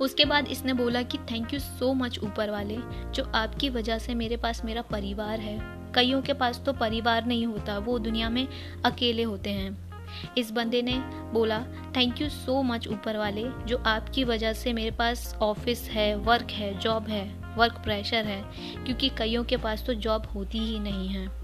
उसके 0.00 0.24
बाद 0.24 0.48
इसने 0.48 0.72
बोला 0.72 1.02
कि 1.02 1.18
थैंक 1.18 1.54
यू 1.54 1.60
सो 1.60 1.92
मच 1.94 2.18
ऊपर 2.18 2.50
वाले, 2.50 2.76
जो 3.12 3.24
आपकी 3.24 3.70
वजह 3.70 3.98
से 3.98 4.14
मेरे 4.14 4.36
पास 4.36 4.64
मेरा 4.64 4.82
परिवार 4.82 5.40
है। 5.40 5.58
कईयों 5.94 6.22
के 6.22 6.32
पास 6.32 6.62
तो 6.66 6.72
परिवार 6.72 7.26
नहीं 7.26 7.46
होता, 7.46 7.78
वो 7.78 7.98
दुनिया 7.98 8.30
में 8.30 8.48
अकेले 8.84 9.22
होते 9.22 9.50
हैं। 9.50 9.90
इस 10.38 10.50
बंदे 10.50 10.82
ने 10.82 10.98
बोला 11.32 11.58
थैंक 11.96 12.20
यू 12.20 12.28
सो 12.28 12.62
मच 12.62 12.88
ऊपर 12.88 13.16
वाले, 13.16 13.44
जो 13.66 13.82
आपकी 13.86 14.24
वजह 14.24 14.52
से 14.52 14.72
मेरे 14.72 14.90
पास 14.90 15.34
ऑफ़िस 15.42 15.88
है 15.90 16.14
वर्क 16.16 16.50
है 16.50 16.78
जॉब 16.78 17.08
है 17.08 17.24
वर्क 17.56 17.72
प्रेशर 17.72 18.24
है, 18.24 18.42
क्योंकि 18.84 19.08
कईयों 19.08 19.44
के 19.44 19.56
पास 19.56 19.84
तो 19.86 19.94
जॉब 19.94 20.26
होती 20.26 20.58
ही 20.58 20.78
नहीं 20.78 21.08
है। 21.08 21.39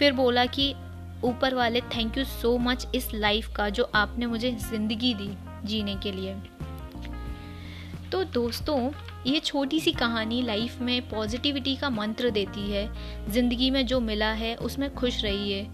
फिर 0.00 0.12
बोला 0.12 0.46
कि, 0.46 0.74
ऊपर 1.24 1.54
वाले 1.54 1.80
थैंक 1.80 2.18
यू 2.18 2.24
सो 2.24 2.58
मच 2.58 2.86
इस 2.94 3.14
लाइफ 3.14 3.52
का 3.56 3.68
जो 3.68 3.90
आपने 3.94 4.26
मुझे 4.26 4.52
ज़िंदगी 4.52 5.14
दी 5.14 5.30
जीने 5.64 5.94
के 5.94 6.12
लिए. 6.12 6.34
तो 8.12 8.24
दोस्तों, 8.24 8.90
ये 9.26 9.40
छोटी 9.40 9.80
सी 9.80 9.92
कहानी 9.92 10.42
लाइफ 10.42 10.80
में 10.80 11.08
पॉजिटिविटी 11.08 11.76
का 11.76 11.90
मंत्र 11.90 12.30
देती 12.30 12.70
है। 12.70 12.88
ज़िंदगी 13.28 13.70
में 13.70 13.86
जो 13.86 14.00
मिला 14.00 14.32
है, 14.32 14.54
उसमें 14.56 14.94
खुश 14.94 15.24
रहिए। 15.24 15.68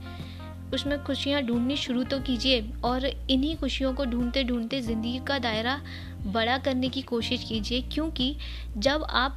उसमें 0.75 1.04
खुशियाँ 1.04 1.42
ढूंढनी 1.42 1.76
शुरू 1.76 2.02
तो 2.02 2.21
कीजिए 2.21 2.73
और 2.85 3.06
इन्हीं 3.06 3.56
खुशियों 3.56 3.95
को 3.95 4.04
ढूंढते 4.04 4.45
ढूंढते 4.45 4.80
ज़िंदगी 4.80 5.18
का 5.18 5.38
दायरा 5.38 5.80
बड़ा 6.26 6.59
करने 6.59 6.88
की 6.88 7.02
कोशिश 7.02 7.45
कीजिए। 7.45 7.80
क्योंकि 7.80 8.37
जब 8.76 9.06
आप 9.11 9.37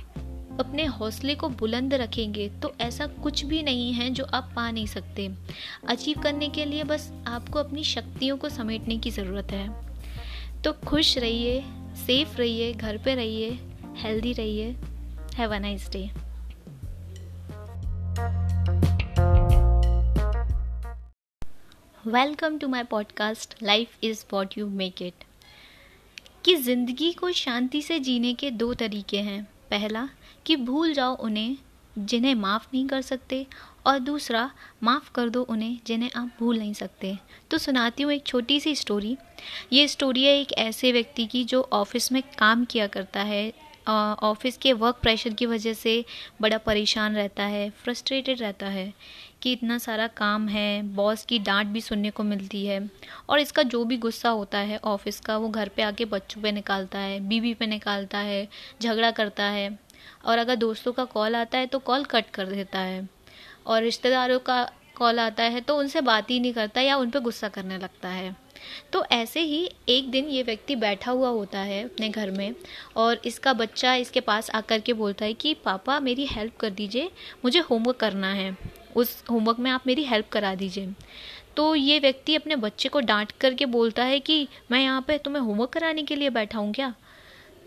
अपने 0.59 0.85
हौसले 0.85 1.35
को 1.35 1.49
बुलंद 1.49 1.93
रखेंगे 1.93 2.47
तो 2.61 2.71
ऐसा 2.81 3.05
कुछ 3.23 3.43
भी 3.45 3.61
नहीं 3.63 3.91
है 3.93 4.09
जो 4.09 4.23
आप 4.25 4.51
पा 4.55 4.69
नहीं 4.71 4.85
सकते। 4.87 5.29
अचीव 5.87 6.21
करने 6.23 6.49
के 6.49 6.65
लिए 6.65 6.83
बस 6.83 7.11
आपको 7.27 7.59
अपनी 7.59 7.83
शक्तियों 7.83 8.37
को 8.37 8.49
समेटने 8.49 8.97
की 8.97 9.11
ज़रूरत 9.11 9.51
है। 9.51 10.61
तो 10.63 10.73
खुश 10.87 11.17
रहिए 11.17 11.61
सेफ़ 11.97 12.37
रहिए, 12.37 12.71
घर 12.73 12.97
पे 12.97 13.15
रहिए 13.15 13.49
हेल्दी 13.97 14.33
रहिए। 14.33 14.71
Have 15.35 15.55
a 15.55 15.59
nice 15.59 15.89
day 15.91 16.09
welcome 22.03 22.57
to 22.57 22.67
my 22.67 22.83
podcast 22.83 23.55
life 23.63 24.03
is 24.03 24.23
what 24.33 24.57
you 24.57 24.67
make 24.67 25.01
it 25.01 25.23
कि 26.45 26.55
ज़िंदगी 26.55 27.11
को 27.13 27.31
शांति 27.31 27.81
से 27.81 27.99
जीने 27.99 28.33
के 28.33 28.51
दो 28.51 28.73
तरीके 28.73 29.19
हैं। 29.21 29.43
पहला 29.69 30.07
कि 30.49 30.55
भूल 30.55 30.93
जाओ 30.93 31.15
उन्हें, 31.15 31.57
जिन्हें 31.97 32.33
माफ़ 32.35 32.67
नहीं 32.73 32.87
कर 32.87 33.01
सकते, 33.01 33.45
और 33.85 33.99
दूसरा, 33.99 34.49
माफ़ 34.83 35.11
कर 35.11 35.29
दो 35.29 35.41
उन्हें, 35.43 35.79
जिन्हें 35.87 36.09
आप 36.15 36.31
भूल 36.39 36.57
नहीं 36.59 36.73
सकते। 36.73 37.17
तो 37.51 37.57
सुनाती 37.57 38.03
हूँ 38.03 38.11
एक 38.13 38.25
छोटी 38.25 38.59
सी 38.59 38.75
स्टोरी 38.75 39.15
ये 39.73 39.87
स्टोरी 39.87 40.23
है 40.23 40.39
एक 40.39 40.51
ऐसे 40.51 40.91
व्यक्ति 40.91 41.25
की 41.25 41.43
जो 41.43 41.61
ऑफ़िस 41.73 42.11
में 42.11 42.21
काम 42.39 42.63
किया 42.65 42.87
करता 42.87 43.21
है। 43.21 43.51
ऑफ़िस 43.87 44.57
के 44.57 44.71
वर्क 44.73 44.95
प्रेशर 45.01 45.33
की 45.33 45.45
वजह 45.45 45.73
से 45.73 46.03
बड़ा 46.41 46.57
परेशान 46.57 47.15
रहता 47.15 47.43
है 47.43 47.69
फ्रस्ट्रेटेड 47.83 48.41
रहता 48.41 48.67
है 48.67 48.93
कि 49.41 49.51
इतना 49.51 49.77
सारा 49.77 50.07
काम 50.07 50.47
है 50.47 50.81
बॉस 50.95 51.25
की 51.25 51.39
डांट 51.39 51.67
भी 51.67 51.81
सुनने 51.81 52.09
को 52.11 52.23
मिलती 52.23 52.65
है। 52.65 52.79
और 53.29 53.39
इसका 53.39 53.63
जो 53.63 53.83
भी 53.85 53.97
गुस्सा 53.97 54.29
होता 54.29 54.57
है 54.57 54.77
ऑफ़िस 54.77 55.19
का, 55.19 55.37
वो 55.37 55.49
घर 55.49 55.69
पे 55.69 55.81
आके 55.81 56.05
बच्चों 56.05 56.41
पे 56.41 56.51
निकालता 56.51 56.99
है, 56.99 57.19
बीवी 57.19 57.53
पे 57.53 57.67
निकालता 57.67 58.17
है, 58.17 58.47
झगड़ा 58.81 59.11
करता 59.11 59.43
है। 59.43 59.88
और 60.25 60.37
अगर 60.37 60.55
दोस्तों 60.55 60.91
का 60.91 61.05
कॉल 61.05 61.35
आता 61.35 61.57
है 61.57 61.67
तो 61.67 61.79
कॉल 61.79 62.03
कट 62.03 62.29
कर 62.29 62.45
देता 62.45 62.79
है। 62.79 63.07
और 63.65 63.81
रिश्तेदारों 63.81 64.39
का 64.39 64.63
कॉल 64.95 65.19
आता 65.19 65.43
है 65.43 65.61
तो 65.61 65.77
उनसे 65.77 66.01
बात 66.01 66.29
ही 66.29 66.39
नहीं 66.39 66.53
करता 66.53 66.81
या 66.81 66.95
उन 66.97 67.09
पर 67.09 67.19
गुस्सा 67.19 67.47
करने 67.47 67.77
लगता 67.77 68.07
है। 68.07 68.35
तो 68.93 69.03
ऐसे 69.05 69.39
ही 69.39 69.71
एक 69.89 70.09
दिन 70.11 70.25
ये 70.25 70.43
व्यक्ति 70.43 70.75
बैठा 70.75 71.11
हुआ 71.11 71.29
होता 71.29 71.59
है 71.59 71.83
अपने 71.83 72.09
घर 72.09 72.31
में 72.31 72.55
और 72.95 73.21
इसका 73.25 73.53
बच्चा 73.53 73.93
इसके 73.95 74.19
पास 74.19 74.49
आकर 74.49 74.79
के 74.79 74.93
बोलता 74.93 75.25
है 75.25 75.33
कि, 75.33 75.53
पापा, 75.53 75.99
मेरी 75.99 76.25
हेल्प 76.25 76.57
कर 76.57 76.69
दीजिए, 76.69 77.09
मुझे 77.45 77.59
होमवर्क 77.59 77.97
करना 77.97 78.31
है। 78.33 78.57
उस 78.95 79.23
होमवर्क 79.31 79.59
में 79.59 79.71
आप 79.71 79.87
मेरी 79.87 80.03
हेल्प 80.03 80.29
करा 80.29 80.55
दीजिए। 80.55 80.93
तो 81.55 81.75
ये 81.75 81.99
व्यक्ति 81.99 82.35
अपने 82.35 82.55
बच्चे 82.55 82.89
को 82.89 82.99
डांट 82.99 83.31
करके 83.31 83.65
बोलता 83.65 84.03
है 84.03 84.19
कि, 84.19 84.47
मैं 84.71 84.81
यहाँ 84.81 85.01
पे 85.01 85.17
तुम्हें 85.17 85.41
होमवर्क 85.43 85.69
कराने 85.69 86.03
के 86.03 86.15
लिए 86.15 86.29
बैठा 86.29 86.59
हूँ 86.59 86.73
क्या? 86.73 86.93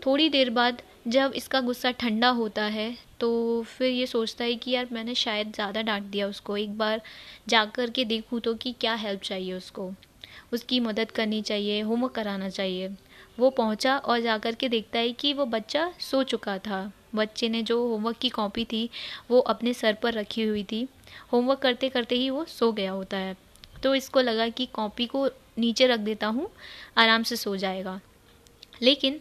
थोड़ी 0.05 0.29
देर 0.29 0.49
बाद 0.49 0.81
जब 1.05 1.33
इसका 1.35 1.59
गुस्सा 1.61 1.91
ठंडा 1.91 2.29
होता 2.29 2.63
है 2.63 2.95
तो 3.19 3.63
फिर 3.67 3.87
ये 3.87 4.05
सोचता 4.07 4.43
है 4.43 4.55
कि 4.55 4.71
यार 4.71 4.87
मैंने 4.91 5.15
शायद 5.15 5.51
ज़्यादा 5.53 5.81
डांट 5.81 6.03
दिया 6.03 6.27
उसको। 6.27 6.57
एक 6.57 6.77
बार 6.77 7.01
जा 7.49 7.63
कर 7.65 7.89
के 7.89 8.05
देखूँ 8.05 8.39
तो 8.39 8.53
कि 8.53 8.75
क्या 8.81 8.93
हेल्प 8.95 9.21
चाहिए 9.21 9.53
उसको। 9.53 9.91
उसकी 10.53 10.79
मदद 10.79 11.11
करनी 11.11 11.41
चाहिए 11.41 11.81
होमवर्क 11.81 12.13
कराना 12.13 12.49
चाहिए। 12.49 12.89
वो 13.37 13.49
पहुँचा 13.49 13.97
और 13.97 14.19
जा 14.19 14.37
कर 14.37 14.55
के 14.55 14.69
देखता 14.69 14.99
है 14.99 15.11
कि 15.11 15.33
वो 15.33 15.45
बच्चा 15.45 15.91
सो 15.99 16.23
चुका 16.23 16.57
था। 16.57 16.91
बच्चे 17.15 17.49
ने 17.49 17.61
जो 17.61 17.81
होमवर्क 17.87 18.17
की 18.17 18.29
कॉपी 18.29 18.65
थी, 18.65 18.89
वो 19.29 19.39
अपने 19.39 19.73
सर 19.73 19.93
पर 19.93 20.13
रखी 20.13 20.43
हुई 20.43 20.63
थी। 20.63 20.87
होमवर्क 21.33 21.59
करते 21.59 21.89
करते 21.89 22.15
ही 22.15 22.29
वो 22.29 22.45
सो 22.45 22.71
गया 22.71 22.91
होता 22.91 23.17
है। 23.17 23.35
तो 23.83 23.95
इसको 23.95 24.21
लगा 24.21 24.47
कि 24.49 24.65
कॉपी 24.65 25.05
को 25.05 25.27
नीचे 25.57 25.87
रख 25.87 25.99
देता 25.99 26.27
हूँ, 26.27 26.49
आराम 26.97 27.23
से 27.23 27.35
सो 27.35 27.55
जाएगा। 27.57 27.99
लेकिन 28.81 29.19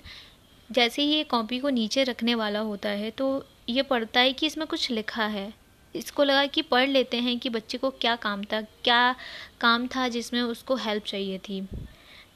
जैसे 0.73 1.03
ही 1.03 1.15
ये 1.15 1.25
कॉपी 1.25 1.59
को 1.59 1.69
नीचे 1.71 2.03
रखने 2.05 2.35
वाला 2.35 2.59
होता 2.61 2.89
है 2.91 3.11
तो 3.11 3.27
ये 3.69 3.83
पढ़ता 3.83 4.21
है 4.21 4.33
कि 4.33 4.47
इसमें 4.47 4.67
कुछ 4.67 4.91
लिखा 4.91 5.25
है। 5.27 5.53
इसको 5.95 6.25
लगा 6.25 6.45
कि 6.47 6.63
पढ़ 6.63 6.89
लेते 6.89 7.17
हैं 7.17 7.39
कि 7.39 7.49
बच्चे 7.49 7.79
को 7.79 7.91
क्या 7.93 8.15
काम 8.17 8.45
था, 8.45 8.61
क्या 8.61 9.15
काम 9.61 9.87
था 9.87 10.07
जिसमें 10.09 10.41
उसको 10.43 10.77
हेल्प 10.77 11.05
चाहिए 11.05 11.39
थी। 11.39 11.67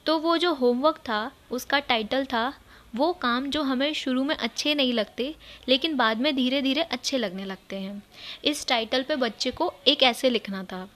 तो 0.05 0.17
वो 0.19 0.35
जो 0.37 0.53
होमवर्क 0.53 0.97
था, 0.99 1.31
उसका 1.51 1.79
टाइटल 1.79 2.25
था, 2.25 2.53
वो 2.95 3.11
काम 3.13 3.49
जो 3.49 3.61
हमें 3.63 3.93
शुरू 3.93 4.23
में 4.23 4.35
अच्छे 4.35 4.73
नहीं 4.75 4.93
लगते, 4.93 5.33
लेकिन 5.67 5.95
बाद 5.97 6.19
में 6.19 6.35
धीरे 6.35 6.61
धीरे 6.61 6.81
अच्छे 6.81 7.17
लगने 7.17 7.45
लगते 7.45 7.75
हैं। 7.75 8.01
इस 8.45 8.65
टाइटल 8.67 9.03
पे 9.03 9.15
बच्चे 9.15 9.51
को 9.51 9.73
एक 9.87 10.03
ऐसे 10.03 10.29
लिखना 10.29 10.63
था। 10.63 10.87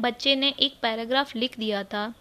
बच्चे 0.00 0.34
ने 0.36 0.48
एक 0.58 0.74
पैराग्राफ 0.82 1.34
लिख 1.36 1.58
दिया 1.58 1.82
था 1.84 2.12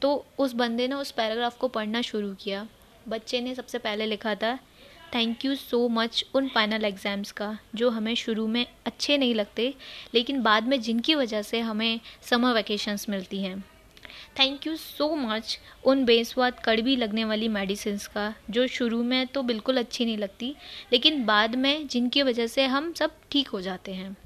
तो 0.00 0.14
उस 0.38 0.52
बंदे 0.52 0.88
ने 0.88 0.94
उस 0.94 1.10
पैराग्राफ 1.10 1.58
को 1.58 1.68
पढ़ना 1.68 2.02
शुरू 2.02 2.32
किया। 2.34 2.66
बच्चे 3.08 3.40
ने 3.40 3.54
सबसे 3.54 3.78
पहले 3.78 4.06
लिखा 4.06 4.34
था 4.34 4.58
थैंक 5.14 5.44
यू 5.44 5.54
सो 5.54 5.88
मच 5.88 6.24
उन 6.34 6.48
फाइनल 6.48 6.84
एग्ज़ाम्स 6.84 7.32
का, 7.32 7.58
जो 7.74 7.90
हमें 7.90 8.14
शुरू 8.14 8.46
में 8.46 8.66
अच्छे 8.86 9.16
नहीं 9.18 9.34
लगते, 9.34 9.74
लेकिन 10.14 10.42
बाद 10.42 10.68
में 10.68 10.80
जिनकी 10.80 11.14
वजह 11.14 11.42
से 11.42 11.60
हमें 11.60 12.00
समर 12.22 12.54
वैकेशंस 12.54 13.08
मिलती 13.08 13.42
हैं। 13.42 13.60
थैंक 14.38 14.66
यू 14.66 14.76
सो 14.76 15.14
मच 15.16 15.58
उन 15.84 16.04
बेस्वाद, 16.04 16.60
कड़वी 16.64 16.96
लगने 16.96 17.24
वाली 17.24 17.48
मेडिसिन 17.48 17.98
का, 18.14 18.34
जो 18.50 18.66
शुरू 18.66 19.02
में 19.02 19.26
तो 19.26 19.42
बिल्कुल 19.42 19.76
अच्छी 19.76 20.04
नहीं 20.04 20.18
लगती, 20.18 20.54
लेकिन 20.92 21.24
बाद 21.24 21.54
में 21.54 21.86
जिनकी 21.86 22.22
वजह 22.22 22.46
से 22.46 22.66
हम 22.66 22.92
सब 22.92 23.16
ठीक 23.30 23.48
हो 23.48 23.60
जाते 23.60 23.92
हैं। 23.92 24.16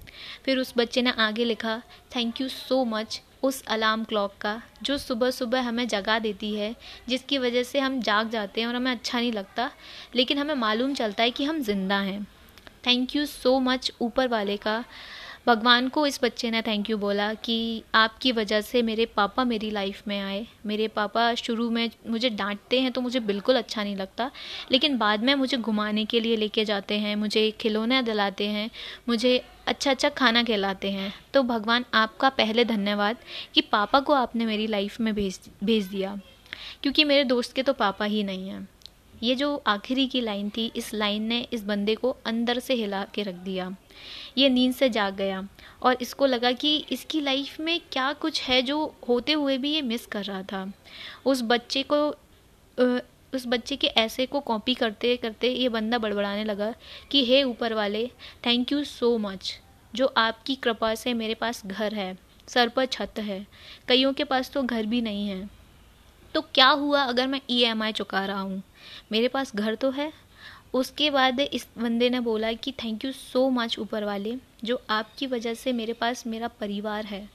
फिर 0.45 0.59
उस 0.59 0.73
बच्चे 0.77 1.03
ने 1.03 1.11
आगे 1.19 1.45
लिखा 1.45 1.81
थैंक 2.17 2.41
यू 2.41 2.49
सो 2.49 2.85
मच 2.85 3.21
उस 3.43 3.63
अलार्म 3.65 4.05
क्लॉक 4.05 4.33
का, 4.41 4.61
जो 4.83 4.97
सुबह 4.99 5.31
सुबह 5.31 5.61
हमें 5.63 5.87
जगा 5.89 6.19
देती 6.19 6.55
है, 6.55 6.75
जिसकी 7.09 7.39
वजह 7.39 7.63
से 7.63 7.81
हम 7.81 8.01
जाग 8.01 8.31
जाते 8.31 8.61
हैं 8.61 8.69
और 8.69 8.75
हमें 8.77 8.91
अच्छा 8.91 9.19
नहीं 9.21 9.33
लगता, 9.33 9.71
लेकिन 10.15 10.39
हमें 10.39 10.55
मालूम 10.55 10.95
चलता 10.95 11.23
है 11.23 11.31
कि 11.31 11.45
हम 11.45 11.61
ज़िंदा 11.61 11.99
हैं। 11.99 12.23
थैंक 12.87 13.17
यू 13.17 13.25
सो 13.27 13.59
मच 13.61 13.93
ऊपर 14.01 14.29
वाले 14.29 14.57
का, 14.57 14.83
भगवान 15.47 15.89
को 15.89 16.07
इस 16.07 16.19
बच्चे 16.23 16.51
ने 16.51 16.61
थैंक 16.63 16.89
यू 16.91 16.97
बोला 16.99 17.33
कि 17.35 17.83
आपकी 17.95 18.33
वजह 18.33 18.61
से 18.61 18.83
मेरे 18.83 19.05
पापा 19.07 19.45
मेरी 19.45 19.71
लाइफ 19.71 20.03
में 20.09 20.19
आए। 20.21 20.47
मेरे 20.67 20.89
पापा 20.89 21.35
शुरू 21.35 21.69
में 21.71 21.91
मुझे 22.07 22.31
डांटते 22.31 22.81
हैं 22.81 22.93
तो 22.93 23.01
मुझे 23.01 23.21
बिल्कुल 23.23 23.57
अच्छा 23.57 23.83
नहीं 23.85 23.97
लगता, 23.97 24.31
लेकिन 24.73 24.97
बाद 24.99 25.25
में 25.25 25.35
मुझे 25.35 25.57
घुमाने 25.57 26.05
के 26.05 26.21
लिए 26.21 26.37
लेके 26.37 26.65
जाते 26.65 26.99
हैं, 26.99 27.15
मुझे 27.17 27.51
खिलौने 27.51 28.03
दिलाते 28.03 28.49
हैं, 28.49 28.71
मुझे 29.09 29.43
अच्छा 29.67 29.91
अच्छा 29.91 30.09
खाना 30.09 30.43
खिलाते 30.43 30.91
हैं। 30.91 31.13
तो 31.35 31.43
भगवान, 31.43 31.85
आपका 31.95 32.29
पहले 32.29 32.65
धन्यवाद 32.65 33.17
कि 33.55 33.61
पापा 33.61 34.01
को 34.01 34.13
आपने 34.13 34.47
मेरी 34.47 34.67
लाइफ 34.67 35.01
में 35.01 35.15
भेज 35.15 35.41
भेज 35.65 35.87
दिया। 35.87 36.21
क्योंकि 36.83 37.05
मेरे 37.05 37.25
दोस्त 37.25 37.53
के 37.53 37.63
तो 37.63 37.73
पापा 37.73 38.05
ही 38.05 38.23
नहीं 38.25 38.49
हैं। 38.49 38.69
ये 39.23 39.35
जो 39.35 39.63
आखिरी 39.67 40.07
की 40.07 40.21
लाइन 40.21 40.51
थी, 40.51 40.73
इस 40.77 40.95
लाइन 40.95 41.23
ने 41.23 41.41
इस 41.53 41.65
बंदे 41.65 41.95
को 41.95 42.17
अंदर 42.27 42.59
से 42.59 42.75
हिला 42.75 43.05
के 43.15 43.23
रख 43.23 43.35
दिया। 43.35 43.77
ये 44.39 44.49
नींद 44.49 44.75
से 44.75 44.89
जाग 44.89 45.15
गया 45.17 45.49
और 45.83 45.97
इसको 46.01 46.27
लगा 46.27 46.53
कि 46.53 46.77
इसकी 46.91 47.21
लाइफ 47.21 47.61
में 47.61 47.81
क्या 47.93 48.13
कुछ 48.13 48.43
है 48.43 48.63
जो 48.63 48.95
होते 49.09 49.33
हुए 49.33 49.59
भी 49.59 49.73
ये 49.73 49.83
मिस 49.83 50.07
कर 50.07 50.25
रहा 50.25 50.43
था। 50.43 50.73
उस 51.27 51.43
बच्चे 51.43 51.83
को 51.83 52.11
उस 53.37 53.47
बच्चे 53.47 53.77
के 53.77 53.87
ऐसे 53.87 54.27
को 54.27 54.41
कॉपी 54.41 54.75
करते 54.75 55.17
करते 55.17 55.53
ये 55.53 55.69
बंदा 55.69 55.99
बड़बड़ाने 55.99 56.45
लगा 56.45 56.75
कि, 57.11 57.25
हे 57.25 57.43
ऊपर 57.43 57.75
वाले 57.75 58.11
थैंक 58.47 58.73
यू 58.73 58.85
सो 58.85 59.19
मच 59.19 59.61
जो 59.95 60.07
आपकी 60.17 60.55
कृपा 60.55 60.95
से 60.95 61.15
मेरे 61.15 61.35
पास 61.35 61.67
घर 61.67 61.95
है, 61.95 62.19
सर 62.49 62.69
पर 62.69 62.87
छत 62.87 63.19
है, 63.19 63.47
कईयों 63.89 64.13
के 64.13 64.25
पास 64.25 64.51
तो 64.51 64.63
घर 64.63 64.87
भी 64.87 65.01
नहीं 65.01 65.29
है। 65.29 65.49
तो 66.35 66.41
क्या 66.41 66.69
हुआ 66.69 67.03
अगर 67.03 67.27
मैं 67.27 67.41
ई 67.51 67.63
एम 67.63 67.83
आई 67.83 67.93
चुका 67.93 68.25
रहा 68.27 68.41
हूँ? 68.41 68.63
मेरे 69.13 69.29
पास 69.29 69.57
घर 69.57 69.75
तो 69.75 69.91
है। 69.91 70.13
उसके 70.75 71.11
बाद 71.11 71.41
इस 71.41 71.67
बंदे 71.79 72.11
ने 72.11 72.21
बोला 72.21 72.53
कि 72.53 72.73
थैंक 72.73 73.05
यू 73.05 73.13
सो 73.13 73.49
मच 73.51 73.79
ऊपर 73.79 74.05
वाले, 74.05 74.37
जो 74.65 74.83
आपकी 74.91 75.27
वजह 75.27 75.55
से 75.55 75.73
मेरे 75.73 75.93
पास 75.93 76.27
मेरा 76.27 76.49
परिवार 76.49 77.05
है। 77.05 77.29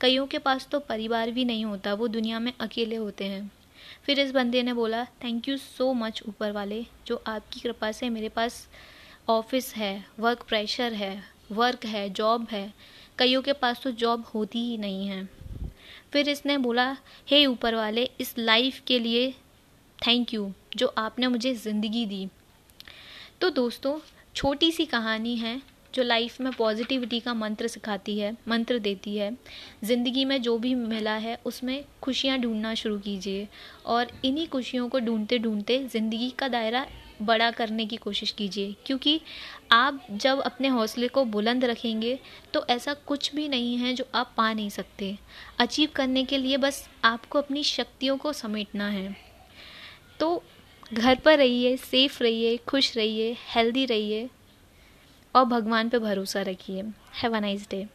कईयों 0.00 0.26
के 0.26 0.38
पास 0.38 0.68
तो 0.70 0.80
परिवार 0.80 1.30
भी 1.30 1.44
नहीं 1.44 1.64
होता, 1.64 1.94
वो 1.94 2.08
दुनिया 2.08 2.38
में 2.38 2.52
अकेले 2.60 2.96
होते 2.96 3.24
हैं। 3.24 3.50
फिर 4.02 4.20
इस 4.20 4.30
बंदे 4.32 4.62
ने 4.62 4.72
बोला 4.72 5.04
थैंक 5.24 5.48
यू 5.48 5.56
सो 5.56 5.92
मच 5.92 6.22
ऊपर 6.28 6.52
वाले 6.52 6.84
जो 7.06 7.22
आपकी 7.26 7.60
कृपा 7.60 7.92
से 7.92 8.10
मेरे 8.10 8.28
पास 8.28 8.66
ऑफ़िस 9.28 9.74
है 9.76 10.04
वर्क 10.18 10.42
प्रेशर 10.42 10.92
है 10.92 11.24
वर्क 11.52 11.84
है 11.84 12.08
जॉब 12.10 12.46
है। 12.50 12.72
कईयों 13.18 13.42
के 13.42 13.52
पास 13.52 13.80
तो 13.82 13.90
जॉब 13.90 14.24
होती 14.34 14.58
ही 14.58 14.76
नहीं 14.78 15.06
है। 15.06 15.24
फिर 16.12 16.28
इसने 16.28 16.56
बोला 16.58 16.90
हे 17.28 17.38
hey, 17.38 17.46
ऊपर 17.46 17.74
वाले 17.74 18.10
इस 18.20 18.34
लाइफ 18.38 18.80
के 18.86 18.98
लिए 18.98 19.30
थैंक 19.98 20.34
यू 20.34 20.52
जो 20.76 20.86
आपने 20.98 21.26
मुझे 21.26 21.54
ज़िंदगी 21.54 22.04
दी। 22.06 22.26
तो 23.40 23.50
दोस्तों 23.50 23.98
छोटी 24.34 24.70
सी 24.72 24.86
कहानी 24.86 25.36
है। 25.36 25.60
जो 25.94 26.02
लाइफ 26.02 26.40
में 26.40 26.52
पॉजिटिविटी 26.52 27.20
का 27.20 27.34
मंत्र 27.34 27.68
सिखाती 27.68 28.18
है, 28.18 28.32
मंत्र 28.48 28.78
देती 28.78 29.16
है, 29.16 29.30
ज़िंदगी 29.84 30.24
में 30.24 30.40
जो 30.42 30.56
भी 30.58 30.74
मिला 30.74 31.14
है, 31.16 31.38
उसमें 31.46 31.84
खुशियाँ 32.02 32.38
ढूंढना 32.38 32.74
शुरू 32.74 32.98
कीजिए 32.98 33.46
और 33.86 34.12
इन्हीं 34.24 34.46
खुशियों 34.48 34.88
को 34.88 35.00
ढूंढते 35.00 35.38
ढूंढते 35.38 35.78
ज़िंदगी 35.84 36.30
का 36.30 36.48
दायरा 36.48 36.86
बड़ा 37.22 37.50
करने 37.50 37.84
की 37.86 37.96
कोशिश 37.96 38.30
कीजिए। 38.30 38.74
क्योंकि 38.86 39.20
आप 39.72 40.06
जब 40.12 40.40
अपने 40.40 40.68
हौसले 40.68 41.08
को 41.08 41.24
बुलंद 41.26 41.64
रखेंगे 41.64 42.18
तो 42.54 42.64
ऐसा 42.70 42.94
कुछ 43.06 43.34
भी 43.34 43.48
नहीं 43.48 43.76
है 43.78 43.92
जो 43.94 44.04
आप 44.14 44.32
पा 44.36 44.52
नहीं 44.52 44.70
सकते। 44.70 45.16
अचीव 45.58 45.88
करने 45.96 46.24
के 46.24 46.38
लिए 46.38 46.56
बस 46.56 46.88
आपको 47.04 47.38
अपनी 47.38 47.62
शक्तियों 47.64 48.16
को 48.16 48.32
समेटना 48.32 48.88
है। 48.88 49.16
तो 50.20 50.42
घर 50.92 51.14
पर 51.14 51.38
रहिए 51.38 51.76
सेफ़ 51.76 52.22
रहिए, 52.22 52.56
खुश 52.58 52.96
रहिए 52.96 53.36
हेल्दी 53.54 53.84
रहिए। 53.86 54.28
और 55.34 55.44
भगवान 55.44 55.88
पे 55.88 55.98
भरोसा 55.98 56.42
रखिए। 56.42 56.82
Have 57.22 57.36
a 57.36 57.40
nice 57.40 57.68
day 57.70 57.86